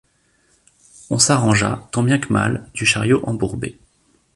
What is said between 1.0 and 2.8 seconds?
On s’arrangea tant bien que mal